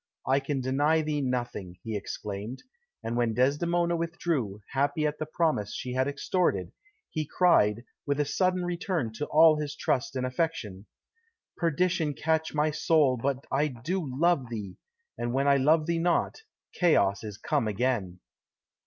I 0.25 0.39
can 0.39 0.61
deny 0.61 1.03
thee 1.03 1.21
nothing," 1.21 1.77
he 1.83 1.95
exclaimed; 1.95 2.63
and 3.03 3.15
when 3.15 3.35
Desdemona 3.35 3.95
withdrew, 3.95 4.61
happy 4.71 5.05
at 5.05 5.19
the 5.19 5.27
promise 5.27 5.75
she 5.75 5.93
had 5.93 6.07
extorted, 6.07 6.71
he 7.11 7.23
cried, 7.27 7.83
with 8.07 8.19
a 8.19 8.25
sudden 8.25 8.65
return 8.65 9.13
to 9.17 9.27
all 9.27 9.57
his 9.57 9.75
trust 9.75 10.15
and 10.15 10.25
affection, 10.25 10.87
"Perdition 11.55 12.15
catch 12.15 12.51
my 12.55 12.71
soul, 12.71 13.15
but 13.15 13.45
I 13.51 13.67
do 13.67 14.03
love 14.19 14.49
thee! 14.49 14.77
And 15.19 15.33
when 15.33 15.47
I 15.47 15.57
love 15.57 15.85
thee 15.85 15.99
not, 15.99 16.39
chaos 16.73 17.23
is 17.23 17.37
come 17.37 17.67
again." 17.67 18.21